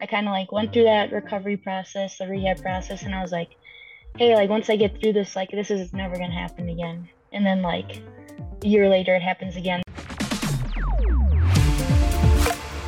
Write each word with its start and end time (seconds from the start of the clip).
I 0.00 0.06
kind 0.06 0.26
of 0.26 0.32
like 0.32 0.50
went 0.50 0.72
through 0.72 0.84
that 0.84 1.12
recovery 1.12 1.56
process, 1.56 2.18
the 2.18 2.26
rehab 2.26 2.60
process, 2.60 3.02
and 3.02 3.14
I 3.14 3.22
was 3.22 3.30
like, 3.32 3.50
hey, 4.18 4.34
like 4.34 4.50
once 4.50 4.68
I 4.68 4.76
get 4.76 5.00
through 5.00 5.12
this, 5.12 5.36
like 5.36 5.50
this 5.50 5.70
is 5.70 5.92
never 5.92 6.16
gonna 6.16 6.32
happen 6.32 6.68
again. 6.68 7.08
And 7.32 7.46
then 7.46 7.62
like 7.62 8.02
a 8.62 8.66
year 8.66 8.88
later, 8.88 9.14
it 9.14 9.22
happens 9.22 9.56
again. 9.56 9.82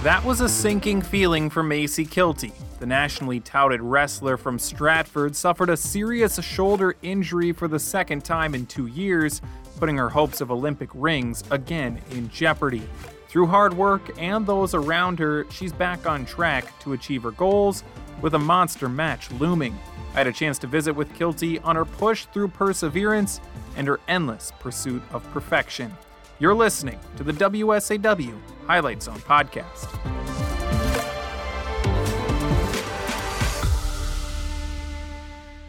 That 0.05 0.23
was 0.23 0.43
a 0.43 0.51
sinking 0.51 1.01
feeling 1.01 1.49
for 1.49 1.63
Macey 1.63 2.05
Kilty. 2.05 2.53
The 2.79 2.85
nationally 2.85 3.41
touted 3.41 3.81
wrestler 3.81 4.37
from 4.37 4.59
Stratford 4.59 5.35
suffered 5.35 5.71
a 5.71 5.79
serious 5.79 6.39
shoulder 6.45 6.95
injury 7.01 7.53
for 7.53 7.69
the 7.69 7.79
second 7.79 8.23
time 8.23 8.55
in 8.55 8.67
two 8.67 8.87
years, 8.87 9.41
putting 9.79 9.97
her 9.97 10.11
hopes 10.11 10.43
of 10.43 10.51
Olympic 10.51 10.91
rings 10.93 11.43
again 11.51 12.03
in 12.11 12.29
jeopardy. 12.29 12.83
Through 13.29 13.47
hard 13.47 13.73
work 13.73 14.11
and 14.19 14.47
those 14.47 14.75
around 14.75 15.19
her, 15.21 15.47
she's 15.51 15.73
back 15.73 16.07
on 16.07 16.27
track 16.27 16.79
to 16.81 16.93
achieve 16.93 17.23
her 17.23 17.31
goals 17.31 17.83
with 18.21 18.35
a 18.35 18.39
monster 18.39 18.91
match 18.91 19.31
looming. 19.31 19.75
I 20.13 20.19
had 20.19 20.27
a 20.27 20.33
chance 20.33 20.59
to 20.59 20.67
visit 20.67 20.95
with 20.95 21.15
Kilty 21.15 21.65
on 21.65 21.77
her 21.77 21.87
push 21.87 22.27
through 22.27 22.49
perseverance 22.49 23.41
and 23.75 23.89
her 23.89 24.01
endless 24.07 24.53
pursuit 24.61 25.03
of 25.13 25.25
perfection. 25.33 25.97
You're 26.41 26.55
listening 26.55 26.99
to 27.17 27.23
the 27.23 27.31
WSAW 27.31 28.37
Highlight 28.67 29.01
Zone 29.01 29.21
podcast. 29.21 29.89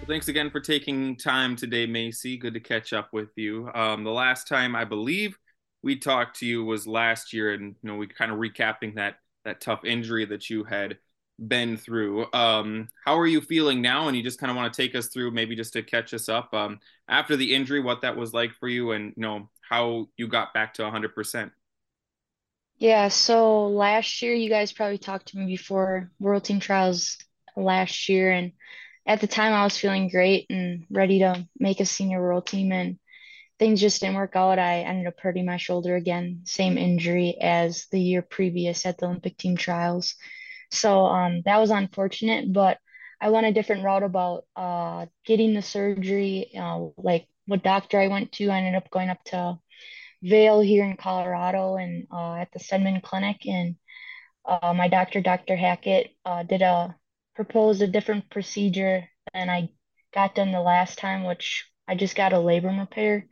Thanks 0.07 0.27
again 0.27 0.49
for 0.49 0.59
taking 0.59 1.17
time 1.17 1.55
today, 1.55 1.85
Macey. 1.85 2.37
Good 2.37 2.55
to 2.55 2.59
catch 2.59 2.93
up 2.93 3.09
with 3.13 3.29
you. 3.35 3.69
Um, 3.75 4.03
the 4.03 4.11
last 4.11 4.47
time 4.47 4.75
I 4.75 4.85
believe 4.85 5.37
we 5.83 5.97
talked 5.97 6.39
to 6.39 6.47
you 6.47 6.65
was 6.65 6.87
last 6.87 7.31
year, 7.31 7.53
and 7.53 7.75
you 7.83 7.87
know 7.87 7.95
we 7.95 8.07
kind 8.07 8.31
of 8.31 8.39
recapping 8.39 8.95
that 8.95 9.17
that 9.43 9.61
tough 9.61 9.85
injury 9.85 10.25
that 10.25 10.49
you 10.49 10.63
had 10.63 10.97
been 11.47 11.77
through. 11.77 12.25
Um, 12.33 12.87
how 13.05 13.19
are 13.19 13.27
you 13.27 13.41
feeling 13.41 13.83
now? 13.83 14.07
And 14.07 14.17
you 14.17 14.23
just 14.23 14.39
kind 14.39 14.49
of 14.49 14.57
want 14.57 14.73
to 14.73 14.81
take 14.81 14.95
us 14.95 15.09
through, 15.09 15.31
maybe 15.31 15.55
just 15.55 15.73
to 15.73 15.83
catch 15.83 16.13
us 16.13 16.27
up 16.27 16.53
um, 16.53 16.79
after 17.07 17.35
the 17.35 17.53
injury, 17.53 17.81
what 17.81 18.01
that 18.01 18.17
was 18.17 18.33
like 18.33 18.53
for 18.59 18.67
you, 18.67 18.93
and 18.93 19.13
you 19.15 19.21
know 19.21 19.49
how 19.69 20.07
you 20.17 20.27
got 20.27 20.53
back 20.53 20.73
to 20.75 20.83
100%. 20.83 21.51
Yeah, 22.77 23.07
so 23.07 23.67
last 23.67 24.21
year 24.21 24.33
you 24.33 24.49
guys 24.49 24.73
probably 24.73 24.97
talked 24.97 25.29
to 25.29 25.37
me 25.37 25.45
before 25.45 26.11
World 26.19 26.43
Team 26.43 26.59
Trials 26.59 27.17
last 27.55 28.09
year, 28.09 28.31
and 28.31 28.51
at 29.07 29.21
the 29.21 29.27
time 29.27 29.53
I 29.53 29.63
was 29.63 29.77
feeling 29.77 30.09
great 30.09 30.47
and 30.49 30.85
ready 30.89 31.19
to 31.19 31.47
make 31.57 31.79
a 31.79 31.85
senior 31.85 32.21
world 32.21 32.47
team, 32.47 32.71
and 32.73 32.99
things 33.59 33.81
just 33.81 34.01
didn't 34.01 34.17
work 34.17 34.35
out. 34.35 34.59
I 34.59 34.81
ended 34.81 35.07
up 35.07 35.19
hurting 35.19 35.45
my 35.45 35.57
shoulder 35.57 35.95
again, 35.95 36.41
same 36.45 36.77
injury 36.77 37.37
as 37.41 37.87
the 37.91 37.99
year 38.01 38.21
previous 38.21 38.85
at 38.85 38.97
the 38.97 39.05
Olympic 39.05 39.37
Team 39.37 39.55
Trials. 39.57 40.15
So 40.71 41.05
um, 41.05 41.41
that 41.45 41.59
was 41.59 41.71
unfortunate, 41.71 42.51
but 42.51 42.79
I 43.21 43.29
went 43.29 43.47
a 43.47 43.53
different 43.53 43.83
route 43.83 44.03
about 44.03 44.45
uh, 44.55 45.05
getting 45.25 45.53
the 45.53 45.61
surgery. 45.61 46.51
Uh, 46.57 46.87
like 46.97 47.27
what 47.45 47.63
doctor 47.63 47.99
I 47.99 48.07
went 48.07 48.31
to, 48.33 48.49
I 48.49 48.57
ended 48.57 48.75
up 48.75 48.89
going 48.89 49.09
up 49.09 49.23
to 49.25 49.59
Vail 50.23 50.61
here 50.61 50.83
in 50.85 50.97
Colorado 50.97 51.75
and 51.75 52.07
uh, 52.11 52.35
at 52.35 52.51
the 52.51 52.59
Steadman 52.59 53.01
Clinic. 53.01 53.45
And 53.45 53.75
uh, 54.45 54.73
my 54.73 54.87
doctor, 54.87 55.21
Dr. 55.21 55.55
Hackett, 55.55 56.11
uh, 56.25 56.43
did 56.43 56.61
a 56.61 56.95
proposed 57.35 57.81
a 57.81 57.87
different 57.87 58.29
procedure 58.29 59.07
than 59.33 59.49
I 59.49 59.69
got 60.13 60.35
done 60.35 60.51
the 60.51 60.61
last 60.61 60.97
time, 60.97 61.25
which 61.25 61.65
I 61.87 61.95
just 61.95 62.15
got 62.15 62.33
a 62.33 62.37
labrum 62.37 62.79
repair, 62.79 63.27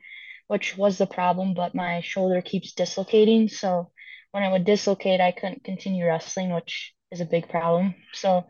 which 0.48 0.78
was 0.78 0.98
the 0.98 1.08
problem, 1.08 1.54
but 1.54 1.74
my 1.74 2.02
shoulder 2.02 2.42
keeps 2.42 2.74
dislocating. 2.74 3.48
So 3.48 3.92
when 4.32 4.44
I 4.44 4.52
would 4.52 4.66
dislocate, 4.66 5.22
I 5.22 5.32
couldn't 5.32 5.64
continue 5.64 6.06
wrestling, 6.06 6.54
which 6.54 6.94
is 7.12 7.22
a 7.22 7.26
big 7.26 7.48
problem. 7.50 7.96
So 8.14 8.46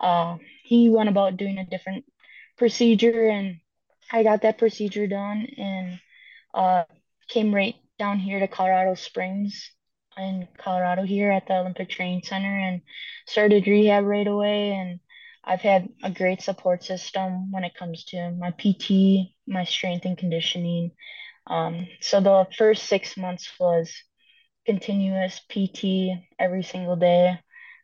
uh, 0.00 0.36
he 0.62 0.90
went 0.90 1.08
about 1.08 1.36
doing 1.36 1.58
a 1.58 1.66
different 1.66 2.04
procedure, 2.56 3.28
and 3.28 3.60
I 4.10 4.22
got 4.22 4.42
that 4.42 4.58
procedure 4.58 5.06
done 5.06 5.46
and 5.56 6.00
uh, 6.54 6.84
came 7.28 7.54
right 7.54 7.76
down 7.98 8.18
here 8.18 8.40
to 8.40 8.48
Colorado 8.48 8.94
Springs 8.94 9.70
in 10.16 10.48
Colorado 10.58 11.02
here 11.04 11.30
at 11.30 11.46
the 11.46 11.58
Olympic 11.58 11.90
Training 11.90 12.22
Center 12.24 12.58
and 12.58 12.82
started 13.26 13.66
rehab 13.66 14.04
right 14.04 14.26
away. 14.26 14.72
And 14.72 15.00
I've 15.44 15.60
had 15.60 15.88
a 16.02 16.10
great 16.10 16.42
support 16.42 16.82
system 16.84 17.52
when 17.52 17.64
it 17.64 17.74
comes 17.74 18.04
to 18.06 18.30
my 18.32 18.50
PT, 18.50 19.32
my 19.46 19.64
strength 19.64 20.04
and 20.04 20.18
conditioning. 20.18 20.92
Um, 21.46 21.86
so 22.00 22.20
the 22.20 22.46
first 22.56 22.84
six 22.84 23.16
months 23.16 23.48
was 23.58 23.92
continuous 24.66 25.40
PT 25.48 26.18
every 26.38 26.62
single 26.62 26.96
day 26.96 27.38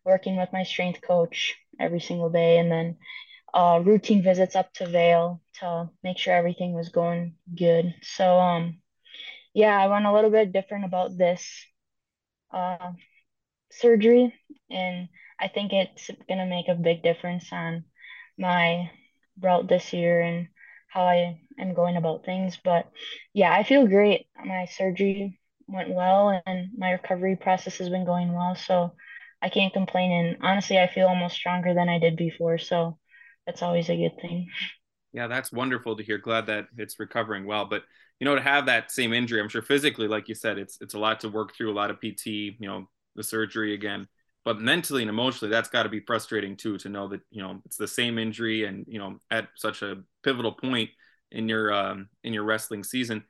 working 0.04 0.36
with 0.36 0.52
my 0.52 0.62
strength 0.62 1.00
coach 1.00 1.56
every 1.80 2.00
single 2.00 2.30
day, 2.30 2.58
and 2.58 2.70
then 2.70 2.96
uh, 3.52 3.80
routine 3.84 4.22
visits 4.22 4.54
up 4.56 4.72
to 4.74 4.86
Vail 4.86 5.40
to 5.64 5.90
make 6.04 6.18
sure 6.18 6.34
everything 6.34 6.74
was 6.74 6.90
going 6.90 7.36
good. 7.56 7.94
So, 8.02 8.38
um, 8.40 8.82
yeah, 9.54 9.76
I 9.78 9.88
went 9.88 10.06
a 10.06 10.12
little 10.12 10.30
bit 10.30 10.52
different 10.52 10.84
about 10.86 11.16
this 11.18 11.44
uh, 12.52 12.92
surgery, 13.72 14.34
and 14.70 15.08
I 15.40 15.48
think 15.48 15.72
it's 15.72 16.10
gonna 16.28 16.46
make 16.46 16.68
a 16.68 16.74
big 16.74 17.02
difference 17.02 17.52
on 17.52 17.84
my 18.38 18.90
route 19.40 19.68
this 19.68 19.92
year 19.92 20.22
and 20.22 20.48
how 20.88 21.04
I 21.04 21.40
am 21.58 21.74
going 21.74 21.96
about 21.96 22.24
things. 22.24 22.58
But 22.62 22.90
yeah, 23.34 23.52
I 23.52 23.64
feel 23.64 23.86
great. 23.86 24.28
My 24.44 24.66
surgery 24.66 25.40
went 25.68 25.90
well, 25.94 26.40
and 26.46 26.68
my 26.76 26.92
recovery 26.92 27.36
process 27.36 27.78
has 27.78 27.88
been 27.90 28.04
going 28.06 28.32
well. 28.32 28.54
So 28.56 28.92
I 29.42 29.48
can't 29.50 29.72
complain. 29.72 30.12
And 30.12 30.38
honestly, 30.42 30.78
I 30.78 30.88
feel 30.88 31.08
almost 31.08 31.36
stronger 31.36 31.74
than 31.74 31.88
I 31.88 31.98
did 31.98 32.16
before. 32.16 32.58
So 32.58 32.98
that's 33.46 33.62
always 33.62 33.88
a 33.90 33.96
good 33.96 34.20
thing. 34.20 34.48
Yeah, 35.14 35.28
that's 35.28 35.52
wonderful 35.52 35.96
to 35.96 36.02
hear. 36.02 36.18
Glad 36.18 36.46
that 36.48 36.66
it's 36.76 37.00
recovering 37.00 37.46
well. 37.46 37.66
But 37.66 37.84
you 38.20 38.26
know, 38.26 38.34
to 38.34 38.42
have 38.42 38.66
that 38.66 38.90
same 38.92 39.12
injury, 39.12 39.40
I'm 39.40 39.48
sure 39.48 39.62
physically, 39.62 40.08
like 40.08 40.28
you 40.28 40.34
said, 40.34 40.58
it's 40.58 40.78
it's 40.82 40.94
a 40.94 40.98
lot 40.98 41.20
to 41.20 41.30
work 41.30 41.54
through, 41.56 41.72
a 41.72 41.74
lot 41.74 41.90
of 41.90 42.00
PT, 42.00 42.56
you 42.58 42.68
know, 42.68 42.88
the 43.16 43.22
surgery 43.22 43.74
again. 43.74 44.08
But 44.44 44.60
mentally 44.60 45.02
and 45.02 45.08
emotionally, 45.10 45.50
that's 45.50 45.70
got 45.70 45.84
to 45.84 45.88
be 45.88 46.00
frustrating 46.00 46.56
too 46.56 46.78
to 46.78 46.88
know 46.90 47.08
that 47.08 47.20
you 47.30 47.42
know 47.42 47.62
it's 47.64 47.76
the 47.78 47.88
same 47.88 48.18
injury 48.18 48.64
and 48.66 48.84
you 48.88 48.98
know 48.98 49.20
at 49.30 49.48
such 49.56 49.82
a 49.82 50.02
pivotal 50.24 50.52
point 50.52 50.90
in 51.30 51.48
your 51.48 51.72
um, 51.72 52.08
in 52.24 52.34
your 52.34 52.44
wrestling 52.44 52.84
season 52.84 53.24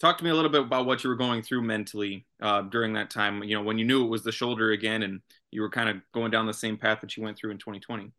talk 0.00 0.18
to 0.18 0.24
me 0.24 0.30
a 0.30 0.34
little 0.34 0.50
bit 0.50 0.62
about 0.62 0.86
what 0.86 1.04
you 1.04 1.10
were 1.10 1.16
going 1.16 1.42
through 1.42 1.62
mentally 1.62 2.26
uh, 2.42 2.62
during 2.62 2.94
that 2.94 3.10
time 3.10 3.42
you 3.44 3.56
know 3.56 3.62
when 3.62 3.78
you 3.78 3.84
knew 3.86 4.04
it 4.04 4.08
was 4.10 4.24
the 4.24 4.32
shoulder 4.32 4.72
again 4.72 5.02
and 5.04 5.20
you 5.52 5.62
were 5.62 5.70
kind 5.70 5.88
of 5.88 5.96
going 6.14 6.30
down 6.30 6.46
the 6.46 6.54
same 6.54 6.76
path 6.76 7.00
that 7.00 7.16
you 7.16 7.22
went 7.22 7.38
through 7.38 7.50
in 7.50 7.58
2020 7.58 8.12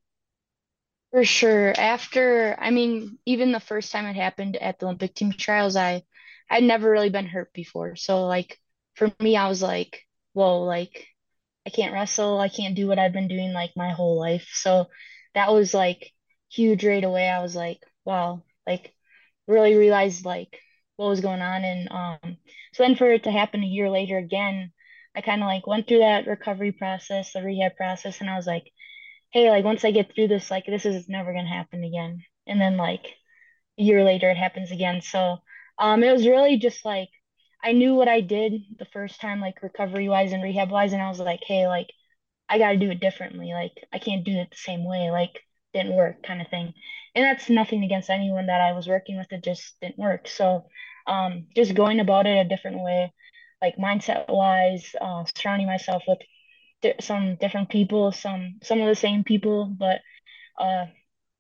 for 1.12 1.24
sure. 1.26 1.74
After 1.78 2.56
i 2.60 2.70
mean 2.72 3.18
even 3.26 3.52
the 3.52 3.60
first 3.60 3.92
time 3.92 4.06
it 4.06 4.16
happened 4.16 4.56
at 4.58 4.80
the 4.80 4.86
olympic 4.86 5.14
team 5.14 5.32
trials 5.34 5.76
i 5.76 6.04
i'd 6.50 6.64
never 6.64 6.90
really 6.90 7.10
been 7.10 7.28
hurt 7.28 7.52
before. 7.54 7.96
So 7.96 8.26
like 8.28 8.58
for 8.96 9.12
me 9.20 9.36
i 9.38 9.48
was 9.50 9.62
like 9.62 10.02
whoa 10.34 10.62
like 10.64 11.08
i 11.68 11.70
can't 11.72 11.94
wrestle. 11.94 12.40
I 12.40 12.50
can't 12.50 12.76
do 12.76 12.88
what 12.88 13.00
i've 13.00 13.14
been 13.14 13.28
doing 13.30 13.54
like 13.54 13.72
my 13.76 13.92
whole 13.92 14.20
life. 14.20 14.48
So 14.54 14.88
that 15.36 15.54
was 15.54 15.74
like 15.74 16.12
huge 16.52 16.86
right 16.86 17.04
away. 17.04 17.30
I 17.30 17.42
was 17.42 17.56
like 17.56 17.80
wow 18.06 18.44
like 18.68 18.94
really 19.48 19.76
realized 19.76 20.26
like 20.26 20.60
what 20.96 21.08
was 21.10 21.22
going 21.22 21.42
on. 21.42 21.64
And 21.64 21.88
um, 21.92 22.38
so 22.74 22.84
then 22.84 22.96
for 22.96 23.12
it 23.12 23.24
to 23.24 23.32
happen 23.32 23.64
a 23.64 23.68
year 23.68 23.90
later 23.90 24.18
again, 24.18 24.72
I 25.16 25.22
kind 25.22 25.42
of 25.42 25.48
like 25.48 25.68
went 25.68 25.88
through 25.88 26.00
that 26.00 26.28
recovery 26.28 26.72
process, 26.72 27.34
the 27.34 27.44
rehab 27.44 27.76
process, 27.76 28.22
and 28.22 28.30
I 28.30 28.36
was 28.38 28.48
like, 28.48 28.72
hey, 29.32 29.50
like 29.50 29.66
once 29.66 29.86
I 29.86 29.92
get 29.92 30.14
through 30.14 30.28
this, 30.30 30.52
like 30.52 30.66
this 30.66 30.86
is 30.86 31.08
never 31.10 31.34
gonna 31.34 31.48
happen 31.48 31.84
again. 31.84 32.24
And 32.48 32.60
then 32.62 32.78
like 32.78 33.06
a 33.80 33.84
year 33.84 34.04
later, 34.04 34.30
it 34.30 34.38
happens 34.38 34.72
again. 34.72 35.02
So 35.02 35.38
um, 35.80 36.04
it 36.04 36.12
was 36.12 36.28
really 36.28 36.58
just 36.58 36.86
like 36.86 37.10
I 37.64 37.74
knew 37.74 37.94
what 37.96 38.08
I 38.08 38.22
did 38.22 38.54
the 38.80 38.86
first 38.86 39.22
time, 39.22 39.40
like 39.42 39.62
recovery 39.64 40.10
wise 40.10 40.32
and 40.34 40.44
rehab 40.44 40.72
wise, 40.72 40.94
and 40.94 41.02
I 41.02 41.10
was 41.10 41.20
like, 41.20 41.42
hey, 41.46 41.68
like 41.68 41.88
I 42.50 42.58
got 42.58 42.72
to 42.72 42.78
do 42.78 42.92
it 42.92 43.00
differently. 43.00 43.54
Like 43.54 43.74
I 43.94 44.00
can't 44.00 44.26
do 44.26 44.34
it 44.34 44.50
the 44.52 44.58
same 44.58 44.86
way. 44.86 45.12
Like 45.12 45.40
didn't 45.74 45.96
work, 45.96 46.24
kind 46.24 46.42
of 46.42 46.48
thing. 46.50 46.74
And 47.16 47.24
that's 47.26 47.50
nothing 47.50 47.84
against 47.84 48.10
anyone 48.10 48.48
that 48.48 48.62
I 48.62 48.74
was 48.74 48.88
working 48.88 49.18
with. 49.18 49.32
It 49.32 49.44
just 49.44 49.76
didn't 49.82 49.98
work. 49.98 50.28
So 50.28 50.66
um, 51.08 51.48
just 51.56 51.74
going 51.76 52.00
about 52.00 52.28
it 52.28 52.38
a 52.46 52.50
different 52.50 52.82
way, 52.82 53.14
like 53.62 53.78
mindset 53.78 54.30
wise, 54.30 54.96
uh, 55.00 55.24
surrounding 55.38 55.68
myself 55.68 56.04
with 56.08 56.20
di- 56.82 56.96
some 57.02 57.36
different 57.38 57.70
people, 57.70 58.12
some 58.12 58.60
some 58.64 58.82
of 58.82 58.88
the 58.88 58.96
same 58.96 59.24
people, 59.24 59.66
but 59.68 60.02
uh, 60.60 60.86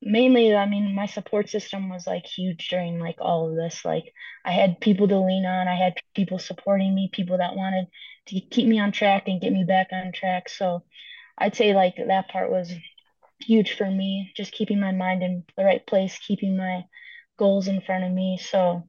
mainly, 0.01 0.55
I 0.55 0.65
mean, 0.67 0.95
my 0.95 1.05
support 1.07 1.49
system 1.49 1.89
was 1.89 2.07
like 2.07 2.25
huge 2.25 2.69
during 2.69 2.99
like 2.99 3.17
all 3.21 3.49
of 3.49 3.55
this. 3.55 3.85
Like 3.85 4.13
I 4.45 4.51
had 4.51 4.81
people 4.81 5.07
to 5.09 5.19
lean 5.19 5.45
on, 5.45 5.67
I 5.67 5.75
had 5.75 5.95
people 6.15 6.39
supporting 6.39 6.95
me, 6.95 7.09
people 7.13 7.37
that 7.39 7.55
wanted 7.55 7.87
to 8.27 8.41
keep 8.41 8.67
me 8.67 8.79
on 8.79 8.91
track 8.91 9.27
and 9.27 9.41
get 9.41 9.53
me 9.53 9.65
back 9.65 9.89
on 9.93 10.11
track. 10.13 10.49
So 10.49 10.83
I'd 11.37 11.55
say 11.55 11.73
like 11.75 11.95
that 11.97 12.29
part 12.29 12.51
was 12.51 12.73
huge 13.41 13.73
for 13.75 13.89
me, 13.89 14.31
just 14.35 14.51
keeping 14.53 14.79
my 14.79 14.91
mind 14.91 15.23
in 15.23 15.43
the 15.57 15.63
right 15.65 15.85
place, 15.85 16.17
keeping 16.19 16.57
my 16.57 16.85
goals 17.37 17.67
in 17.67 17.81
front 17.81 18.03
of 18.05 18.11
me. 18.11 18.37
So 18.41 18.83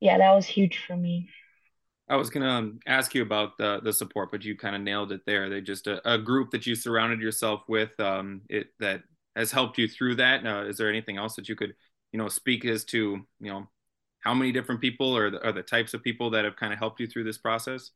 yeah, 0.00 0.18
that 0.18 0.34
was 0.34 0.46
huge 0.46 0.78
for 0.86 0.96
me. 0.96 1.28
I 2.10 2.16
was 2.16 2.28
gonna 2.28 2.50
um, 2.50 2.80
ask 2.86 3.14
you 3.14 3.22
about 3.22 3.56
the 3.56 3.80
the 3.82 3.92
support, 3.92 4.32
but 4.32 4.44
you 4.44 4.56
kind 4.56 4.74
of 4.74 4.82
nailed 4.82 5.12
it 5.12 5.20
there. 5.26 5.48
They 5.48 5.60
just 5.60 5.86
a, 5.86 6.14
a, 6.14 6.18
group 6.18 6.50
that 6.50 6.66
you 6.66 6.74
surrounded 6.74 7.20
yourself 7.20 7.62
with, 7.68 7.98
um, 8.00 8.42
it 8.48 8.66
that 8.80 9.02
has 9.36 9.52
helped 9.52 9.78
you 9.78 9.86
through 9.86 10.16
that. 10.16 10.44
Uh, 10.44 10.64
is 10.64 10.76
there 10.76 10.88
anything 10.88 11.18
else 11.18 11.36
that 11.36 11.48
you 11.48 11.54
could, 11.54 11.72
you 12.12 12.18
know, 12.18 12.28
speak 12.28 12.64
as 12.64 12.84
to, 12.86 13.20
you 13.38 13.50
know, 13.50 13.68
how 14.18 14.34
many 14.34 14.50
different 14.50 14.80
people 14.80 15.16
or 15.16 15.30
the, 15.30 15.46
or 15.46 15.52
the 15.52 15.62
types 15.62 15.94
of 15.94 16.02
people 16.02 16.30
that 16.30 16.44
have 16.44 16.56
kind 16.56 16.72
of 16.72 16.80
helped 16.80 16.98
you 16.98 17.06
through 17.06 17.24
this 17.24 17.38
process? 17.38 17.92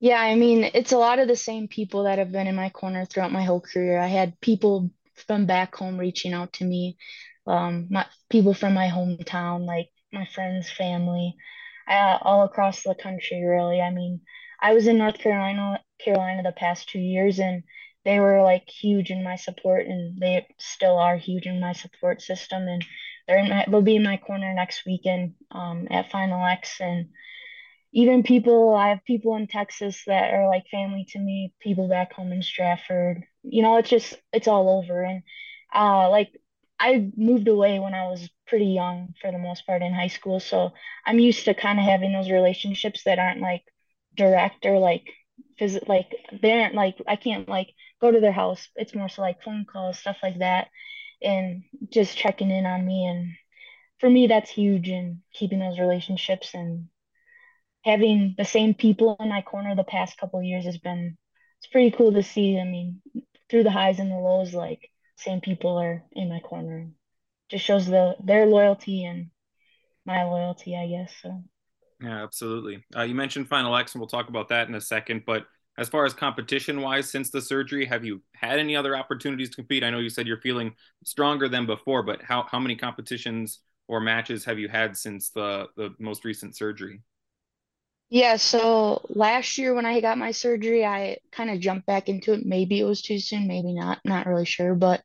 Yeah, 0.00 0.18
I 0.18 0.34
mean, 0.34 0.70
it's 0.72 0.92
a 0.92 0.98
lot 0.98 1.18
of 1.18 1.28
the 1.28 1.36
same 1.36 1.68
people 1.68 2.04
that 2.04 2.18
have 2.18 2.32
been 2.32 2.46
in 2.46 2.56
my 2.56 2.70
corner 2.70 3.04
throughout 3.04 3.32
my 3.32 3.42
whole 3.42 3.60
career. 3.60 4.00
I 4.00 4.06
had 4.06 4.40
people 4.40 4.90
from 5.26 5.44
back 5.44 5.74
home 5.74 5.98
reaching 5.98 6.32
out 6.32 6.54
to 6.54 6.64
me, 6.64 6.96
um, 7.46 7.88
my, 7.90 8.06
people 8.30 8.54
from 8.54 8.72
my 8.72 8.88
hometown, 8.88 9.66
like 9.66 9.90
my 10.10 10.24
friends, 10.34 10.70
family 10.70 11.36
uh, 11.90 12.18
all 12.22 12.44
across 12.44 12.84
the 12.84 12.94
country, 12.94 13.44
really. 13.44 13.80
I 13.82 13.90
mean, 13.90 14.22
I 14.60 14.74
was 14.74 14.88
in 14.88 14.98
North 14.98 15.18
Carolina, 15.18 15.80
Carolina 16.04 16.42
the 16.44 16.52
past 16.52 16.88
two 16.88 17.00
years, 17.00 17.40
and 17.40 17.64
they 18.04 18.20
were 18.20 18.42
like 18.42 18.68
huge 18.68 19.10
in 19.10 19.24
my 19.24 19.36
support, 19.36 19.86
and 19.86 20.18
they 20.20 20.46
still 20.58 20.98
are 20.98 21.18
huge 21.18 21.46
in 21.46 21.60
my 21.60 21.72
support 21.74 22.22
system. 22.22 22.68
And 22.68 22.84
they're 23.28 23.38
in 23.40 23.50
my, 23.50 23.66
they'll 23.68 23.82
be 23.82 23.96
in 23.96 24.04
my 24.04 24.18
corner 24.18 24.54
next 24.54 24.84
weekend 24.86 25.34
um, 25.52 25.88
at 25.90 26.10
Final 26.12 26.46
X, 26.46 26.80
and 26.80 27.08
even 27.92 28.22
people 28.22 28.74
I 28.74 28.90
have 28.90 29.04
people 29.04 29.36
in 29.36 29.48
Texas 29.48 30.04
that 30.06 30.32
are 30.34 30.48
like 30.48 30.64
family 30.70 31.06
to 31.10 31.18
me, 31.18 31.52
people 31.60 31.88
back 31.88 32.12
home 32.12 32.32
in 32.32 32.42
Stratford. 32.42 33.24
You 33.42 33.62
know, 33.62 33.78
it's 33.78 33.90
just 33.90 34.14
it's 34.32 34.48
all 34.48 34.78
over, 34.78 35.02
and 35.02 35.22
uh, 35.74 36.08
like 36.10 36.30
I 36.78 37.10
moved 37.16 37.48
away 37.48 37.78
when 37.80 37.94
I 37.94 38.08
was 38.08 38.28
pretty 38.50 38.66
young 38.66 39.14
for 39.22 39.32
the 39.32 39.38
most 39.38 39.66
part 39.66 39.82
in 39.82 39.94
high 39.94 40.08
school. 40.08 40.40
So 40.40 40.72
I'm 41.06 41.20
used 41.20 41.46
to 41.46 41.54
kind 41.54 41.80
of 41.80 41.86
having 41.86 42.12
those 42.12 42.30
relationships 42.30 43.04
that 43.04 43.20
aren't 43.20 43.40
like 43.40 43.64
direct 44.16 44.66
or 44.66 44.78
like 44.78 45.04
visit 45.58 45.88
like 45.88 46.14
they 46.42 46.52
aren't 46.60 46.74
like 46.74 46.96
I 47.08 47.16
can't 47.16 47.48
like 47.48 47.70
go 48.02 48.12
to 48.12 48.20
their 48.20 48.32
house. 48.32 48.68
It's 48.76 48.94
more 48.94 49.08
so 49.08 49.22
like 49.22 49.42
phone 49.42 49.66
calls, 49.72 50.00
stuff 50.00 50.18
like 50.22 50.40
that, 50.40 50.68
and 51.22 51.64
just 51.90 52.18
checking 52.18 52.50
in 52.50 52.66
on 52.66 52.86
me. 52.86 53.06
And 53.06 53.32
for 54.00 54.10
me, 54.10 54.28
that's 54.28 54.50
huge 54.50 54.88
in 54.90 55.22
keeping 55.34 55.60
those 55.60 55.80
relationships 55.80 56.54
and 56.54 56.88
having 57.84 58.34
the 58.38 58.44
same 58.44 58.74
people 58.74 59.16
in 59.20 59.28
my 59.28 59.42
corner 59.42 59.74
the 59.74 59.84
past 59.84 60.18
couple 60.18 60.42
years 60.42 60.64
has 60.64 60.78
been 60.78 61.16
it's 61.58 61.70
pretty 61.70 61.90
cool 61.90 62.12
to 62.14 62.22
see. 62.22 62.58
I 62.58 62.64
mean, 62.64 63.02
through 63.50 63.64
the 63.64 63.70
highs 63.70 63.98
and 64.00 64.10
the 64.10 64.16
lows, 64.16 64.54
like 64.54 64.90
same 65.16 65.40
people 65.42 65.76
are 65.78 66.04
in 66.12 66.28
my 66.30 66.40
corner. 66.40 66.90
Just 67.50 67.64
shows 67.64 67.86
the 67.86 68.16
their 68.22 68.46
loyalty 68.46 69.04
and 69.04 69.30
my 70.04 70.24
loyalty, 70.24 70.76
I 70.76 70.86
guess. 70.88 71.12
So. 71.22 71.42
Yeah, 72.02 72.22
absolutely. 72.22 72.84
Uh, 72.96 73.02
you 73.02 73.14
mentioned 73.14 73.48
Final 73.48 73.76
X, 73.76 73.94
and 73.94 74.00
we'll 74.00 74.08
talk 74.08 74.28
about 74.28 74.48
that 74.48 74.68
in 74.68 74.74
a 74.74 74.80
second. 74.80 75.24
But 75.26 75.46
as 75.76 75.88
far 75.88 76.04
as 76.04 76.14
competition 76.14 76.80
wise, 76.80 77.10
since 77.10 77.30
the 77.30 77.42
surgery, 77.42 77.84
have 77.86 78.04
you 78.04 78.22
had 78.34 78.58
any 78.58 78.74
other 78.74 78.96
opportunities 78.96 79.50
to 79.50 79.56
compete? 79.56 79.84
I 79.84 79.90
know 79.90 79.98
you 79.98 80.08
said 80.08 80.26
you're 80.26 80.40
feeling 80.40 80.74
stronger 81.04 81.48
than 81.48 81.66
before, 81.66 82.02
but 82.02 82.22
how 82.22 82.46
how 82.50 82.58
many 82.58 82.76
competitions 82.76 83.60
or 83.86 84.00
matches 84.00 84.44
have 84.44 84.58
you 84.58 84.68
had 84.68 84.96
since 84.96 85.30
the 85.30 85.66
the 85.76 85.94
most 85.98 86.24
recent 86.24 86.56
surgery? 86.56 87.02
Yeah, 88.08 88.36
so 88.36 89.06
last 89.08 89.56
year 89.56 89.72
when 89.72 89.86
I 89.86 90.00
got 90.00 90.18
my 90.18 90.32
surgery, 90.32 90.84
I 90.84 91.18
kind 91.30 91.48
of 91.48 91.60
jumped 91.60 91.86
back 91.86 92.08
into 92.08 92.32
it. 92.32 92.44
Maybe 92.44 92.80
it 92.80 92.84
was 92.84 93.02
too 93.02 93.20
soon, 93.20 93.46
maybe 93.46 93.72
not, 93.72 94.00
not 94.04 94.26
really 94.26 94.46
sure, 94.46 94.74
but 94.74 95.02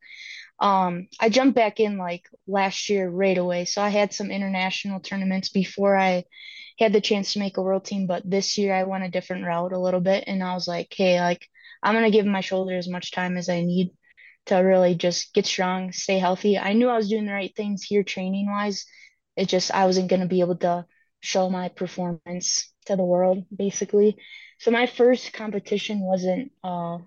um 0.60 1.07
I 1.19 1.30
jumped 1.30 1.56
back 1.56 1.80
in 1.80 1.98
like 1.98 2.25
last 2.48 2.90
year 2.90 3.10
right 3.10 3.38
away. 3.38 3.66
So 3.66 3.81
I 3.81 3.90
had 3.90 4.13
some 4.13 4.31
international 4.31 5.00
tournaments 5.02 5.50
before 5.50 5.96
I 5.98 6.25
had 6.80 6.94
the 6.94 7.02
chance 7.02 7.34
to 7.34 7.40
make 7.40 7.57
a 7.57 7.62
world 7.62 7.86
team, 7.86 8.07
but 8.07 8.30
this 8.30 8.57
year 8.57 8.74
I 8.74 8.84
went 8.84 9.04
a 9.04 9.10
different 9.10 9.46
route 9.46 9.74
a 9.74 9.80
little 9.80 10.02
bit 10.02 10.25
and 10.28 10.44
I 10.44 10.54
was 10.54 10.68
like, 10.68 10.94
hey, 10.96 11.19
like 11.22 11.48
I'm 11.84 11.94
gonna 11.96 12.12
give 12.12 12.25
my 12.25 12.42
shoulder 12.42 12.78
as 12.78 12.88
much 12.90 13.12
time 13.12 13.38
as 13.38 13.50
I 13.50 13.62
need 13.62 13.92
to 14.48 14.57
really 14.57 14.96
just 14.96 15.34
get 15.34 15.46
strong, 15.46 15.92
stay 15.92 16.19
healthy. 16.19 16.58
I 16.58 16.74
knew 16.74 16.88
I 16.90 16.98
was 16.98 17.10
doing 17.10 17.25
the 17.25 17.34
right 17.34 17.54
things 17.56 17.84
here 17.84 18.04
training 18.04 18.48
wise. 18.50 18.86
It 19.36 19.48
just 19.50 19.72
I 19.74 19.86
wasn't 19.86 20.10
gonna 20.10 20.28
be 20.28 20.42
able 20.42 20.58
to 20.58 20.86
show 21.22 21.50
my 21.50 21.69
performance 21.69 22.72
to 22.86 22.96
the 22.96 23.04
world 23.04 23.46
basically. 23.56 24.18
So 24.60 24.72
my 24.72 24.86
first 24.86 25.34
competition 25.34 26.00
wasn't 26.01 26.51
uh 26.63 27.00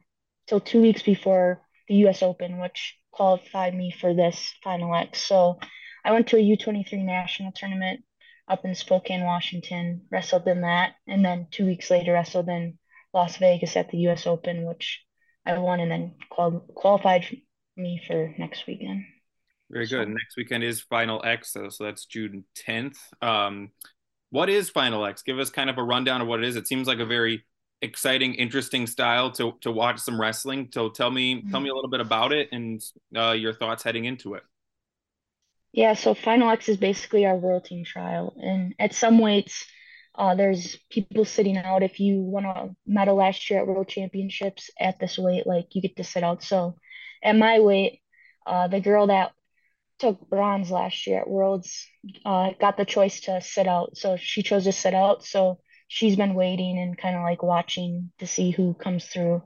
till 0.46 0.60
two 0.60 0.80
weeks 0.82 1.02
before 1.02 1.62
the 1.88 1.94
U.S. 1.96 2.22
Open, 2.22 2.58
which 2.60 2.96
qualified 3.18 3.74
me 3.74 3.90
for 3.90 4.14
this 4.14 4.54
Final 4.62 4.94
X. 4.94 5.20
So 5.20 5.58
I 6.04 6.12
went 6.12 6.28
to 6.28 6.36
a 6.36 6.56
U23 6.56 7.04
national 7.04 7.50
tournament 7.52 8.04
up 8.46 8.64
in 8.64 8.76
Spokane, 8.76 9.24
Washington, 9.24 10.02
wrestled 10.10 10.46
in 10.46 10.60
that, 10.60 10.92
and 11.08 11.24
then 11.24 11.48
two 11.50 11.66
weeks 11.66 11.90
later 11.90 12.12
wrestled 12.12 12.48
in 12.48 12.78
Las 13.12 13.36
Vegas 13.38 13.76
at 13.76 13.90
the 13.90 13.98
U.S. 13.98 14.26
Open, 14.26 14.66
which 14.66 15.02
I 15.44 15.58
won, 15.58 15.80
and 15.80 15.90
then 15.90 16.14
qual- 16.30 16.64
qualified 16.74 17.24
me 17.76 18.00
for 18.06 18.32
next 18.38 18.66
weekend. 18.68 19.04
Very 19.68 19.86
good. 19.86 20.08
Next 20.08 20.36
weekend 20.36 20.62
is 20.62 20.80
Final 20.80 21.20
X, 21.24 21.52
so, 21.52 21.68
so 21.70 21.84
that's 21.84 22.06
June 22.06 22.44
10th. 22.66 22.96
Um, 23.20 23.70
what 24.30 24.48
is 24.48 24.70
Final 24.70 25.04
X? 25.04 25.22
Give 25.22 25.40
us 25.40 25.50
kind 25.50 25.68
of 25.68 25.76
a 25.76 25.82
rundown 25.82 26.22
of 26.22 26.28
what 26.28 26.38
it 26.38 26.48
is. 26.48 26.54
It 26.54 26.68
seems 26.68 26.86
like 26.86 27.00
a 27.00 27.06
very 27.06 27.44
exciting, 27.82 28.34
interesting 28.34 28.86
style 28.86 29.30
to 29.32 29.52
to 29.60 29.70
watch 29.70 30.00
some 30.00 30.20
wrestling. 30.20 30.68
So 30.72 30.88
tell 30.88 31.10
me 31.10 31.36
mm-hmm. 31.36 31.50
tell 31.50 31.60
me 31.60 31.70
a 31.70 31.74
little 31.74 31.90
bit 31.90 32.00
about 32.00 32.32
it 32.32 32.48
and 32.52 32.82
uh, 33.16 33.32
your 33.32 33.52
thoughts 33.52 33.82
heading 33.82 34.04
into 34.04 34.34
it. 34.34 34.42
Yeah, 35.72 35.94
so 35.94 36.14
Final 36.14 36.50
X 36.50 36.68
is 36.68 36.76
basically 36.78 37.26
our 37.26 37.36
world 37.36 37.66
team 37.66 37.84
trial, 37.84 38.34
and 38.42 38.74
at 38.78 38.94
some 38.94 39.18
weights, 39.18 39.66
uh, 40.14 40.34
there's 40.34 40.78
people 40.90 41.24
sitting 41.24 41.58
out. 41.58 41.82
If 41.82 42.00
you 42.00 42.20
won 42.20 42.46
a 42.46 42.70
medal 42.86 43.16
last 43.16 43.48
year 43.50 43.60
at 43.60 43.66
World 43.66 43.88
Championships 43.88 44.70
at 44.80 44.98
this 44.98 45.18
weight, 45.18 45.46
like 45.46 45.66
you 45.74 45.82
get 45.82 45.96
to 45.96 46.04
sit 46.04 46.24
out. 46.24 46.42
So 46.42 46.76
at 47.22 47.36
my 47.36 47.60
weight, 47.60 48.00
uh, 48.46 48.68
the 48.68 48.80
girl 48.80 49.08
that 49.08 49.32
took 49.98 50.28
bronze 50.28 50.70
last 50.70 51.06
year 51.06 51.20
at 51.20 51.28
Worlds, 51.28 51.86
uh, 52.24 52.50
got 52.60 52.76
the 52.76 52.84
choice 52.84 53.20
to 53.22 53.40
sit 53.40 53.68
out. 53.68 53.96
So 53.96 54.16
she 54.16 54.42
chose 54.42 54.64
to 54.64 54.72
sit 54.72 54.94
out. 54.94 55.24
So 55.24 55.60
she's 55.88 56.16
been 56.16 56.34
waiting 56.34 56.78
and 56.78 56.96
kind 56.96 57.16
of 57.16 57.22
like 57.22 57.42
watching 57.42 58.12
to 58.18 58.26
see 58.26 58.50
who 58.50 58.74
comes 58.74 59.06
through 59.06 59.42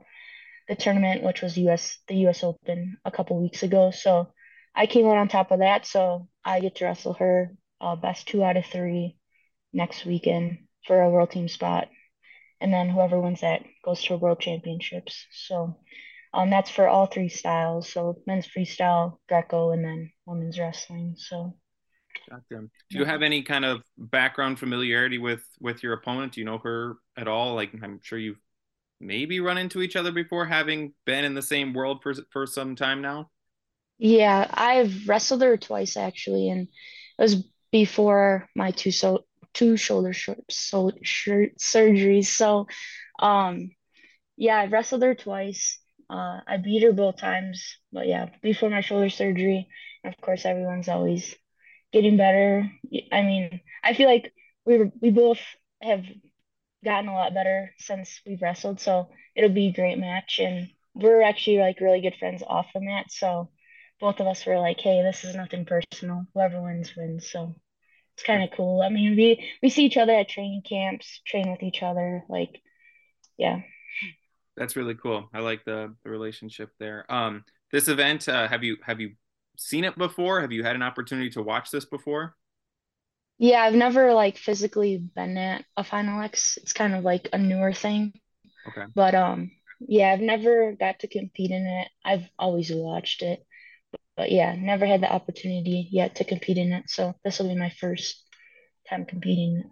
the 0.67 0.75
tournament, 0.75 1.23
which 1.23 1.41
was 1.41 1.57
US 1.57 1.97
the 2.07 2.27
US 2.27 2.43
Open 2.43 2.97
a 3.05 3.11
couple 3.11 3.41
weeks 3.41 3.63
ago. 3.63 3.91
So 3.91 4.33
I 4.75 4.85
came 4.85 5.07
out 5.07 5.17
on 5.17 5.27
top 5.27 5.51
of 5.51 5.59
that. 5.59 5.85
So 5.85 6.27
I 6.45 6.59
get 6.59 6.75
to 6.75 6.85
wrestle 6.85 7.13
her 7.13 7.51
uh, 7.81 7.95
best 7.95 8.27
two 8.27 8.43
out 8.43 8.57
of 8.57 8.65
three 8.65 9.17
next 9.73 10.05
weekend 10.05 10.59
for 10.85 11.01
a 11.01 11.09
world 11.09 11.31
team 11.31 11.47
spot. 11.47 11.89
And 12.61 12.73
then 12.73 12.89
whoever 12.89 13.19
wins 13.19 13.41
that 13.41 13.63
goes 13.83 14.03
to 14.03 14.17
world 14.17 14.39
championships. 14.39 15.25
So 15.31 15.77
um, 16.33 16.49
that's 16.49 16.69
for 16.69 16.87
all 16.87 17.07
three 17.07 17.29
styles. 17.29 17.89
So 17.91 18.21
men's 18.25 18.47
freestyle, 18.47 19.17
Greco, 19.27 19.71
and 19.71 19.83
then 19.83 20.11
women's 20.25 20.59
wrestling. 20.59 21.15
So. 21.17 21.57
Gotcha. 22.29 22.61
Do 22.89 22.97
you 22.97 23.05
have 23.05 23.21
any 23.21 23.43
kind 23.43 23.65
of 23.65 23.83
background 23.97 24.59
familiarity 24.59 25.17
with 25.17 25.43
with 25.59 25.83
your 25.83 25.93
opponent? 25.93 26.33
Do 26.33 26.41
you 26.41 26.45
know 26.45 26.57
her 26.59 26.95
at 27.17 27.27
all? 27.27 27.55
Like 27.55 27.71
I'm 27.81 27.99
sure 28.01 28.17
you've 28.17 28.39
maybe 28.99 29.39
run 29.39 29.57
into 29.57 29.81
each 29.81 29.95
other 29.95 30.11
before, 30.11 30.45
having 30.45 30.93
been 31.05 31.25
in 31.25 31.33
the 31.35 31.41
same 31.41 31.73
world 31.73 32.03
for 32.03 32.13
for 32.31 32.47
some 32.47 32.75
time 32.75 33.01
now. 33.01 33.29
Yeah, 33.97 34.47
I've 34.51 35.07
wrestled 35.07 35.41
her 35.43 35.57
twice 35.57 35.97
actually, 35.97 36.49
and 36.49 36.67
it 36.67 37.21
was 37.21 37.43
before 37.71 38.49
my 38.55 38.71
two 38.71 38.91
so 38.91 39.25
two 39.53 39.77
shoulder 39.77 40.13
sh- 40.13 40.29
so 40.49 40.91
shirt 41.03 41.57
surgeries. 41.57 42.25
So, 42.25 42.67
um, 43.19 43.71
yeah, 44.37 44.57
I've 44.59 44.71
wrestled 44.71 45.03
her 45.03 45.15
twice. 45.15 45.79
Uh, 46.09 46.41
I 46.47 46.57
beat 46.57 46.83
her 46.83 46.93
both 46.93 47.17
times, 47.17 47.77
but 47.91 48.07
yeah, 48.07 48.29
before 48.41 48.69
my 48.69 48.81
shoulder 48.81 49.09
surgery, 49.09 49.69
of 50.05 50.17
course, 50.21 50.45
everyone's 50.45 50.89
always 50.89 51.35
getting 51.93 52.17
better. 52.17 52.69
I 53.11 53.21
mean, 53.23 53.61
I 53.83 53.93
feel 53.93 54.09
like 54.09 54.33
we 54.65 54.91
we 55.01 55.11
both 55.11 55.39
have 55.81 56.05
gotten 56.83 57.09
a 57.09 57.13
lot 57.13 57.33
better 57.33 57.73
since 57.79 58.21
we've 58.25 58.41
wrestled, 58.41 58.81
so 58.81 59.09
it'll 59.35 59.51
be 59.51 59.67
a 59.67 59.73
great 59.73 59.99
match. 59.99 60.39
And 60.39 60.69
we're 60.95 61.21
actually 61.23 61.59
like 61.59 61.79
really 61.81 62.01
good 62.01 62.15
friends 62.19 62.43
off 62.45 62.67
the 62.73 62.81
mat, 62.81 63.11
so 63.11 63.49
both 63.99 64.19
of 64.19 64.27
us 64.27 64.45
were 64.45 64.59
like, 64.59 64.79
"Hey, 64.79 65.01
this 65.03 65.23
is 65.23 65.35
nothing 65.35 65.65
personal. 65.65 66.25
Whoever 66.33 66.61
wins 66.61 66.95
wins." 66.97 67.29
So 67.31 67.55
it's 68.15 68.23
kind 68.23 68.43
of 68.43 68.51
cool. 68.57 68.81
I 68.81 68.89
mean, 68.89 69.15
we 69.15 69.49
we 69.61 69.69
see 69.69 69.85
each 69.85 69.97
other 69.97 70.13
at 70.13 70.29
training 70.29 70.63
camps, 70.67 71.21
train 71.25 71.51
with 71.51 71.63
each 71.63 71.83
other, 71.83 72.23
like, 72.29 72.61
yeah 73.37 73.61
that's 74.55 74.75
really 74.75 74.95
cool. 74.95 75.29
I 75.33 75.39
like 75.39 75.65
the 75.65 75.95
the 76.03 76.09
relationship 76.09 76.71
there. 76.79 77.11
Um, 77.11 77.43
this 77.71 77.87
event, 77.87 78.27
uh, 78.27 78.47
have 78.47 78.63
you 78.63 78.77
have 78.83 78.99
you 78.99 79.11
seen 79.57 79.83
it 79.83 79.97
before? 79.97 80.41
Have 80.41 80.51
you 80.51 80.63
had 80.63 80.75
an 80.75 80.83
opportunity 80.83 81.29
to 81.31 81.41
watch 81.41 81.71
this 81.71 81.85
before? 81.85 82.35
Yeah, 83.39 83.61
I've 83.61 83.73
never 83.73 84.13
like 84.13 84.37
physically 84.37 84.97
been 84.97 85.37
at 85.37 85.65
a 85.75 85.83
Final 85.83 86.21
X. 86.21 86.57
It's 86.61 86.73
kind 86.73 86.93
of 86.93 87.03
like 87.03 87.29
a 87.33 87.37
newer 87.37 87.73
thing. 87.73 88.13
Okay. 88.67 88.85
But 88.95 89.15
um, 89.15 89.51
yeah, 89.79 90.11
I've 90.13 90.21
never 90.21 90.73
got 90.73 90.99
to 90.99 91.07
compete 91.07 91.51
in 91.51 91.65
it. 91.65 91.87
I've 92.05 92.29
always 92.39 92.71
watched 92.71 93.21
it, 93.21 93.45
but 94.15 94.31
yeah, 94.31 94.55
never 94.55 94.85
had 94.85 95.01
the 95.01 95.11
opportunity 95.11 95.89
yet 95.91 96.15
to 96.15 96.23
compete 96.23 96.57
in 96.57 96.71
it. 96.71 96.89
So 96.89 97.15
this 97.23 97.39
will 97.39 97.49
be 97.49 97.55
my 97.55 97.71
first 97.79 98.23
time 98.89 99.05
competing. 99.05 99.63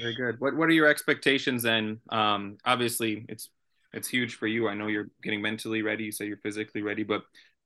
Very 0.00 0.14
good. 0.14 0.40
What 0.40 0.56
What 0.56 0.68
are 0.68 0.72
your 0.72 0.88
expectations 0.88 1.62
then? 1.62 2.00
Um, 2.08 2.58
obviously, 2.64 3.26
it's 3.28 3.48
it's 3.92 4.08
huge 4.08 4.34
for 4.36 4.46
you. 4.46 4.68
I 4.68 4.74
know 4.74 4.88
you're 4.88 5.10
getting 5.22 5.42
mentally 5.42 5.82
ready. 5.82 6.04
You 6.04 6.12
say 6.12 6.26
you're 6.26 6.36
physically 6.38 6.82
ready, 6.82 7.04
but 7.04 7.22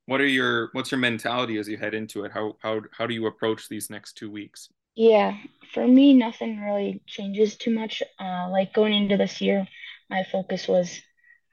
what 0.09 0.21
are 0.21 0.27
your 0.27 0.69
what's 0.71 0.91
your 0.91 0.99
mentality 0.99 1.57
as 1.57 1.69
you 1.69 1.77
head 1.77 1.93
into 1.93 2.23
it? 2.25 2.31
How 2.31 2.55
how 2.63 2.81
how 2.97 3.05
do 3.05 3.13
you 3.13 3.27
approach 3.27 3.69
these 3.69 3.91
next 3.91 4.13
two 4.13 4.31
weeks? 4.31 4.69
Yeah, 4.95 5.37
for 5.73 5.87
me, 5.87 6.15
nothing 6.15 6.59
really 6.59 7.03
changes 7.05 7.55
too 7.57 7.71
much. 7.71 8.01
Uh, 8.19 8.49
like 8.49 8.73
going 8.73 8.93
into 8.93 9.17
this 9.17 9.39
year, 9.39 9.67
my 10.09 10.23
focus 10.31 10.67
was, 10.67 10.99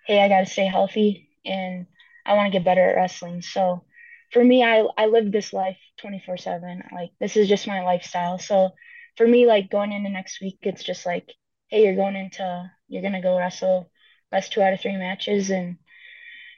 hey, 0.07 0.23
I 0.23 0.29
got 0.29 0.41
to 0.41 0.47
stay 0.47 0.65
healthy 0.65 1.29
and 1.45 1.87
I 2.25 2.35
want 2.35 2.47
to 2.47 2.59
get 2.59 2.65
better 2.65 2.81
at 2.89 2.97
wrestling. 2.97 3.43
So 3.43 3.85
for 4.33 4.43
me, 4.43 4.65
I 4.65 4.87
I 4.97 5.07
live 5.07 5.31
this 5.31 5.53
life 5.53 5.79
24/7. 6.01 6.83
Like 6.93 7.11
this 7.21 7.37
is 7.37 7.49
just 7.49 7.69
my 7.69 7.83
lifestyle. 7.83 8.39
So 8.39 8.71
for 9.19 9.27
me, 9.27 9.47
like 9.47 9.71
going 9.71 9.93
into 9.93 10.09
next 10.09 10.41
week, 10.41 10.59
it's 10.63 10.83
just 10.83 11.05
like, 11.05 11.31
hey, 11.69 11.85
you're 11.85 11.95
going 11.95 12.17
into 12.17 12.71
you're 12.89 13.03
gonna 13.03 13.23
go 13.23 13.37
wrestle 13.37 13.91
best 14.31 14.53
two 14.53 14.63
out 14.63 14.73
of 14.73 14.81
three 14.81 14.97
matches 14.97 15.51
and 15.51 15.77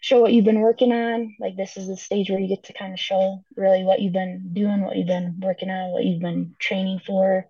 show 0.00 0.20
what 0.20 0.32
you've 0.32 0.44
been 0.44 0.60
working 0.60 0.92
on. 0.92 1.34
Like 1.40 1.56
this 1.56 1.76
is 1.76 1.88
the 1.88 1.96
stage 1.96 2.30
where 2.30 2.38
you 2.38 2.48
get 2.48 2.64
to 2.64 2.72
kind 2.72 2.92
of 2.92 3.00
show 3.00 3.44
really 3.56 3.84
what 3.84 4.00
you've 4.00 4.12
been 4.12 4.50
doing, 4.52 4.82
what 4.82 4.96
you've 4.96 5.06
been 5.06 5.40
working 5.40 5.70
on, 5.70 5.90
what 5.90 6.04
you've 6.04 6.22
been 6.22 6.54
training 6.58 7.00
for. 7.06 7.46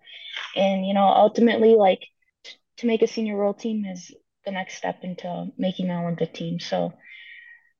And 0.55 0.85
you 0.85 0.93
know, 0.93 1.05
ultimately 1.05 1.75
like 1.75 2.01
t- 2.43 2.57
to 2.77 2.87
make 2.87 3.01
a 3.01 3.07
senior 3.07 3.37
world 3.37 3.59
team 3.59 3.85
is 3.85 4.11
the 4.45 4.51
next 4.51 4.75
step 4.75 4.99
into 5.03 5.47
making 5.57 5.89
an 5.89 6.03
Olympic 6.03 6.33
team. 6.33 6.59
So 6.59 6.93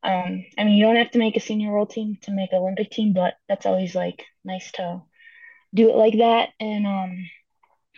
um 0.03 0.45
I 0.57 0.63
mean 0.63 0.77
you 0.77 0.85
don't 0.85 0.95
have 0.95 1.11
to 1.11 1.19
make 1.19 1.35
a 1.35 1.41
senior 1.41 1.71
world 1.71 1.89
team 1.89 2.17
to 2.23 2.31
make 2.31 2.51
an 2.53 2.59
Olympic 2.59 2.89
team, 2.91 3.13
but 3.13 3.33
that's 3.47 3.65
always 3.65 3.95
like 3.95 4.23
nice 4.45 4.71
to 4.73 5.01
do 5.73 5.89
it 5.89 5.95
like 5.95 6.17
that. 6.19 6.49
And 6.59 6.87
um 6.87 7.29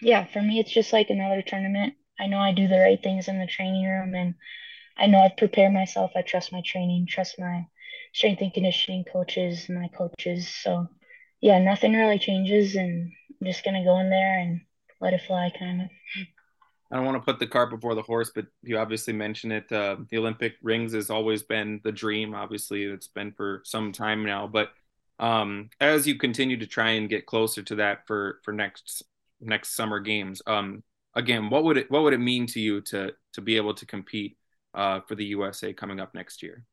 yeah, 0.01 0.25
for 0.25 0.41
me 0.41 0.59
it's 0.59 0.71
just 0.71 0.93
like 0.93 1.09
another 1.09 1.41
tournament. 1.41 1.93
I 2.19 2.27
know 2.27 2.39
I 2.39 2.53
do 2.53 2.67
the 2.67 2.79
right 2.79 3.01
things 3.01 3.27
in 3.27 3.39
the 3.39 3.47
training 3.47 3.85
room 3.85 4.15
and 4.15 4.35
I 5.01 5.07
know 5.07 5.19
I've 5.19 5.35
prepared 5.35 5.73
myself. 5.73 6.11
I 6.15 6.21
trust 6.21 6.51
my 6.51 6.61
training, 6.63 7.07
trust 7.07 7.39
my 7.39 7.65
strength 8.13 8.41
and 8.41 8.53
conditioning 8.53 9.03
coaches, 9.11 9.67
my 9.67 9.87
coaches. 9.87 10.47
So, 10.47 10.87
yeah, 11.41 11.57
nothing 11.57 11.93
really 11.93 12.19
changes, 12.19 12.75
and 12.75 13.11
I'm 13.41 13.47
just 13.47 13.65
gonna 13.65 13.83
go 13.83 13.99
in 13.99 14.11
there 14.11 14.39
and 14.39 14.61
let 14.99 15.13
it 15.13 15.21
fly, 15.25 15.51
kind 15.57 15.81
of. 15.81 15.87
I 16.91 16.97
don't 16.97 17.05
want 17.05 17.17
to 17.17 17.25
put 17.25 17.39
the 17.39 17.47
cart 17.47 17.71
before 17.71 17.95
the 17.95 18.03
horse, 18.03 18.31
but 18.35 18.45
you 18.61 18.77
obviously 18.77 19.13
mentioned 19.13 19.53
it. 19.53 19.71
Uh, 19.71 19.95
the 20.09 20.17
Olympic 20.17 20.55
rings 20.61 20.93
has 20.93 21.09
always 21.09 21.41
been 21.41 21.79
the 21.83 21.91
dream. 21.91 22.35
Obviously, 22.35 22.83
it's 22.83 23.07
been 23.07 23.31
for 23.31 23.61
some 23.63 23.93
time 23.93 24.23
now. 24.23 24.45
But 24.45 24.69
um, 25.17 25.69
as 25.79 26.05
you 26.05 26.15
continue 26.15 26.57
to 26.57 26.67
try 26.67 26.91
and 26.91 27.09
get 27.09 27.25
closer 27.25 27.63
to 27.63 27.75
that 27.75 28.05
for 28.07 28.39
for 28.43 28.51
next 28.51 29.03
next 29.39 29.73
summer 29.75 29.99
games, 29.99 30.41
um, 30.45 30.83
again, 31.15 31.49
what 31.49 31.63
would 31.63 31.77
it 31.77 31.89
what 31.89 32.03
would 32.03 32.13
it 32.13 32.19
mean 32.19 32.45
to 32.47 32.59
you 32.59 32.81
to 32.81 33.13
to 33.33 33.41
be 33.41 33.55
able 33.55 33.73
to 33.75 33.85
compete 33.85 34.37
uh, 34.73 35.01
for 35.01 35.15
the 35.15 35.25
USA 35.25 35.73
coming 35.73 35.99
up 35.99 36.13
next 36.13 36.43
year? 36.43 36.65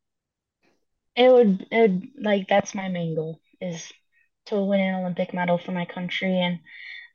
It 1.17 1.31
would, 1.33 1.67
it 1.71 1.81
would 1.91 2.09
like 2.19 2.49
that's 2.49 2.75
my 2.75 2.89
main 2.89 3.15
goal 3.15 3.41
is 3.61 3.93
to 4.47 4.63
win 4.63 4.81
an 4.81 4.95
Olympic 4.95 5.35
medal 5.35 5.59
for 5.59 5.73
my 5.73 5.85
country 5.85 6.39
and 6.41 6.61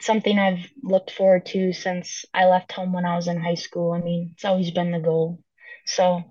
something 0.02 0.38
I've 0.38 0.68
looked 0.84 1.12
forward 1.12 1.46
to 1.48 1.74
since 1.74 2.26
I 2.34 2.46
left 2.46 2.72
home 2.74 2.94
when 2.94 3.06
I 3.06 3.16
was 3.16 3.28
in 3.28 3.42
high 3.42 3.56
school. 3.56 3.94
I 3.94 4.00
mean, 4.02 4.32
it's 4.34 4.46
always 4.46 4.72
been 4.72 4.92
the 4.92 5.00
goal. 5.00 5.40
So, 5.86 6.24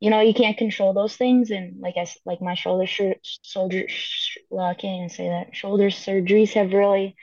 you 0.00 0.10
know, 0.10 0.20
you 0.20 0.34
can't 0.34 0.58
control 0.58 0.94
those 0.94 1.16
things, 1.16 1.50
and 1.50 1.80
like 1.80 1.96
I 1.98 2.06
like 2.24 2.40
my 2.42 2.54
shoulder 2.54 2.86
shoulder 2.86 3.86
well, 4.50 4.66
I 4.66 4.74
can't 4.74 4.96
even 4.96 5.08
say 5.10 5.28
that 5.28 5.54
shoulder 5.56 5.88
surgeries 5.90 6.54
have 6.54 6.72
really 6.72 7.16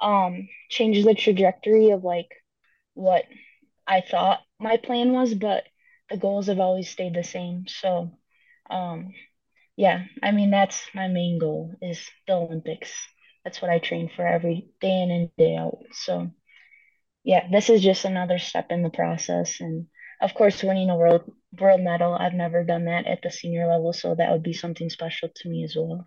um 0.00 0.48
changed 0.70 1.06
the 1.06 1.14
trajectory 1.14 1.90
of 1.90 2.04
like 2.04 2.28
what 2.94 3.24
I 3.86 4.00
thought 4.02 4.40
my 4.60 4.76
plan 4.78 5.12
was, 5.12 5.34
but 5.34 5.64
the 6.10 6.16
goals 6.16 6.46
have 6.46 6.60
always 6.60 6.88
stayed 6.88 7.14
the 7.14 7.24
same. 7.24 7.66
So, 7.68 8.18
um, 8.70 9.12
yeah, 9.76 10.04
I 10.22 10.32
mean 10.32 10.50
that's 10.50 10.80
my 10.94 11.08
main 11.08 11.38
goal 11.38 11.74
is 11.82 12.00
the 12.26 12.34
Olympics. 12.34 12.92
That's 13.44 13.60
what 13.60 13.70
I 13.70 13.78
train 13.78 14.10
for 14.14 14.26
every 14.26 14.70
day 14.80 15.02
in 15.02 15.10
and 15.10 15.30
day 15.36 15.56
out. 15.56 15.78
So, 15.92 16.30
yeah, 17.24 17.48
this 17.50 17.70
is 17.70 17.82
just 17.82 18.04
another 18.04 18.38
step 18.38 18.66
in 18.70 18.82
the 18.82 18.90
process, 18.90 19.60
and 19.60 19.86
of 20.20 20.34
course, 20.34 20.62
winning 20.62 20.90
a 20.90 20.96
world 20.96 21.30
world 21.58 21.80
medal. 21.80 22.14
I've 22.14 22.34
never 22.34 22.64
done 22.64 22.86
that 22.86 23.06
at 23.06 23.22
the 23.22 23.30
senior 23.30 23.66
level, 23.66 23.92
so 23.92 24.14
that 24.14 24.30
would 24.32 24.42
be 24.42 24.52
something 24.52 24.90
special 24.90 25.28
to 25.34 25.48
me 25.48 25.64
as 25.64 25.74
well. 25.76 26.06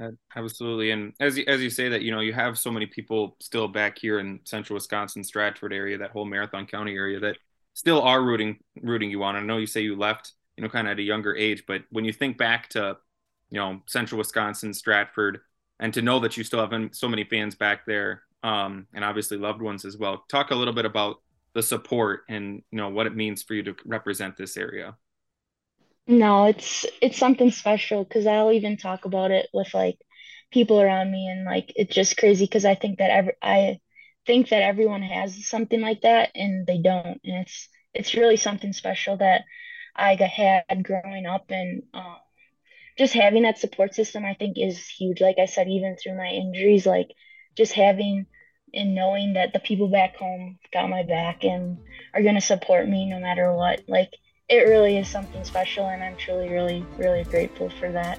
Uh, 0.00 0.10
absolutely, 0.34 0.90
and 0.90 1.12
as 1.20 1.38
as 1.46 1.62
you 1.62 1.70
say 1.70 1.88
that, 1.90 2.02
you 2.02 2.10
know, 2.10 2.20
you 2.20 2.32
have 2.32 2.58
so 2.58 2.70
many 2.70 2.86
people 2.86 3.36
still 3.40 3.68
back 3.68 3.98
here 3.98 4.18
in 4.18 4.40
Central 4.44 4.74
Wisconsin, 4.74 5.22
Stratford 5.24 5.72
area, 5.72 5.98
that 5.98 6.10
whole 6.10 6.24
Marathon 6.24 6.66
County 6.66 6.94
area 6.94 7.20
that 7.20 7.36
still 7.74 8.02
are 8.02 8.22
rooting 8.22 8.58
rooting 8.82 9.10
you 9.10 9.22
on. 9.24 9.36
I 9.36 9.40
know 9.40 9.58
you 9.58 9.66
say 9.66 9.80
you 9.82 9.96
left, 9.96 10.32
you 10.56 10.62
know, 10.62 10.68
kind 10.68 10.86
of 10.88 10.92
at 10.92 10.98
a 10.98 11.02
younger 11.02 11.34
age, 11.34 11.64
but 11.66 11.82
when 11.90 12.04
you 12.04 12.12
think 12.12 12.38
back 12.38 12.68
to, 12.70 12.96
you 13.50 13.58
know, 13.58 13.80
Central 13.86 14.18
Wisconsin, 14.18 14.74
Stratford, 14.74 15.40
and 15.78 15.92
to 15.94 16.02
know 16.02 16.20
that 16.20 16.36
you 16.36 16.44
still 16.44 16.60
have 16.66 16.88
so 16.92 17.08
many 17.08 17.24
fans 17.24 17.54
back 17.54 17.86
there, 17.86 18.22
um, 18.42 18.86
and 18.94 19.04
obviously 19.04 19.36
loved 19.36 19.62
ones 19.62 19.84
as 19.84 19.96
well. 19.96 20.24
Talk 20.28 20.50
a 20.50 20.54
little 20.54 20.74
bit 20.74 20.84
about 20.84 21.16
the 21.54 21.62
support 21.62 22.22
and 22.28 22.62
you 22.70 22.78
know 22.78 22.88
what 22.90 23.06
it 23.06 23.16
means 23.16 23.42
for 23.42 23.54
you 23.54 23.62
to 23.64 23.74
represent 23.84 24.36
this 24.36 24.56
area. 24.56 24.96
No, 26.06 26.46
it's 26.46 26.84
it's 27.00 27.18
something 27.18 27.50
special 27.50 28.04
because 28.04 28.26
I'll 28.26 28.52
even 28.52 28.76
talk 28.76 29.04
about 29.04 29.30
it 29.30 29.48
with 29.52 29.72
like 29.74 29.98
people 30.50 30.80
around 30.80 31.10
me, 31.10 31.28
and 31.28 31.44
like 31.44 31.72
it's 31.76 31.94
just 31.94 32.16
crazy 32.16 32.44
because 32.44 32.64
I 32.64 32.74
think 32.74 32.98
that 32.98 33.10
every 33.10 33.34
I 33.42 33.80
think 34.26 34.48
that 34.50 34.62
everyone 34.62 35.02
has 35.02 35.46
something 35.46 35.80
like 35.80 36.02
that 36.02 36.30
and 36.34 36.66
they 36.66 36.78
don't 36.78 37.20
and 37.24 37.42
it's 37.42 37.68
it's 37.94 38.14
really 38.14 38.36
something 38.36 38.72
special 38.72 39.16
that 39.16 39.42
I 39.96 40.14
had 40.14 40.84
growing 40.84 41.26
up 41.26 41.46
and 41.50 41.82
uh, 41.92 42.16
just 42.96 43.14
having 43.14 43.42
that 43.42 43.58
support 43.58 43.94
system 43.94 44.24
I 44.24 44.34
think 44.34 44.56
is 44.58 44.86
huge 44.86 45.20
like 45.20 45.38
I 45.38 45.46
said 45.46 45.68
even 45.68 45.96
through 45.96 46.16
my 46.16 46.28
injuries 46.28 46.86
like 46.86 47.08
just 47.56 47.72
having 47.72 48.26
and 48.72 48.94
knowing 48.94 49.32
that 49.32 49.52
the 49.52 49.58
people 49.58 49.88
back 49.88 50.16
home 50.16 50.58
got 50.72 50.88
my 50.88 51.02
back 51.02 51.44
and 51.44 51.78
are 52.14 52.22
going 52.22 52.36
to 52.36 52.40
support 52.40 52.88
me 52.88 53.06
no 53.06 53.18
matter 53.18 53.52
what 53.52 53.82
like 53.88 54.12
it 54.48 54.68
really 54.68 54.96
is 54.96 55.08
something 55.08 55.44
special 55.44 55.86
and 55.86 56.02
I'm 56.02 56.16
truly 56.16 56.48
really 56.48 56.84
really 56.96 57.24
grateful 57.24 57.70
for 57.70 57.90
that. 57.92 58.18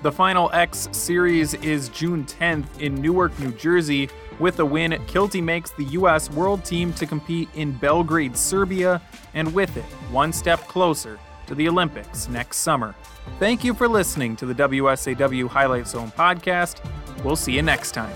The 0.00 0.12
final 0.12 0.48
X 0.52 0.88
series 0.92 1.54
is 1.54 1.88
June 1.88 2.24
10th 2.24 2.80
in 2.80 2.94
Newark, 2.94 3.36
New 3.40 3.50
Jersey. 3.50 4.08
With 4.38 4.60
a 4.60 4.64
win, 4.64 4.92
Kilty 5.06 5.42
makes 5.42 5.72
the 5.72 5.84
U.S. 5.84 6.30
World 6.30 6.64
Team 6.64 6.92
to 6.94 7.06
compete 7.06 7.48
in 7.54 7.72
Belgrade, 7.72 8.36
Serbia, 8.36 9.02
and 9.34 9.52
with 9.52 9.76
it, 9.76 9.84
one 10.12 10.32
step 10.32 10.60
closer 10.68 11.18
to 11.48 11.54
the 11.54 11.68
Olympics 11.68 12.28
next 12.28 12.58
summer. 12.58 12.94
Thank 13.38 13.64
you 13.64 13.74
for 13.74 13.88
listening 13.88 14.36
to 14.36 14.46
the 14.46 14.54
WSAW 14.54 15.48
Highlight 15.48 15.88
Zone 15.88 16.12
podcast. 16.12 16.80
We'll 17.24 17.36
see 17.36 17.52
you 17.52 17.62
next 17.62 17.92
time. 17.92 18.14